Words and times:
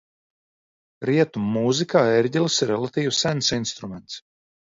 Rietumu 1.09 1.51
mūzikā 1.57 2.01
ērģeles 2.13 2.57
ir 2.67 2.73
relatīvi 2.75 3.13
sens 3.21 3.53
instruments. 3.61 4.19